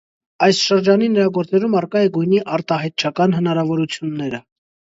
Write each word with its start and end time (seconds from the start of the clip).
Այս 0.45 0.61
շրջանի 0.69 1.09
նրա 1.15 1.27
գործերում 1.35 1.77
առկա 1.83 2.03
է 2.07 2.11
գույնի 2.17 2.41
արտահայտչական 2.57 3.39
հնարավորությունները։ 3.41 4.45